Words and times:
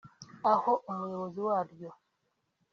aho 0.51 0.71
umuyobozi 0.89 1.39
waryo 1.47 1.89